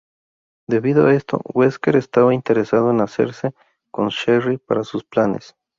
[0.67, 3.53] Debido a esto, Wesker estaba interesado en hacerse
[3.91, 5.55] con Sherry para sus planes.